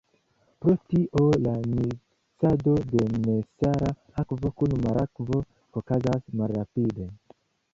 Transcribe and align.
Pro 0.63 0.73
tio 0.91 1.25
la 1.47 1.51
miksado 1.73 2.73
de 2.93 3.05
nesala 3.25 3.91
akvo 4.23 4.51
kun 4.63 4.75
marakvo 4.87 5.43
okazas 5.83 6.25
malrapide. 6.41 7.11